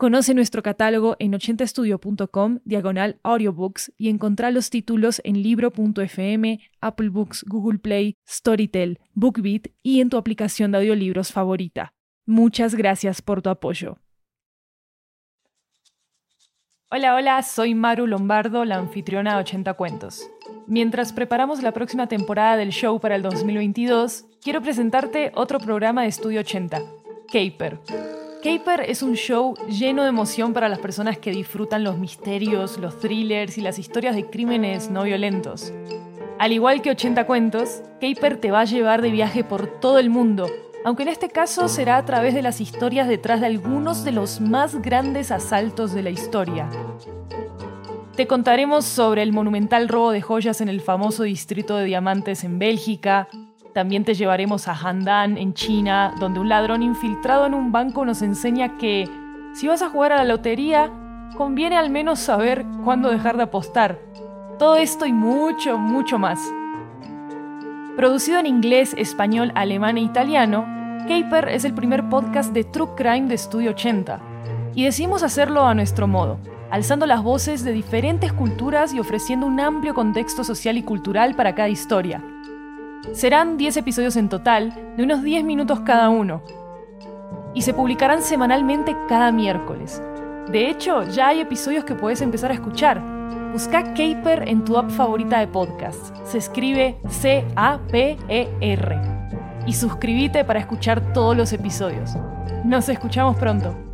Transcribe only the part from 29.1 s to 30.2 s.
show lleno de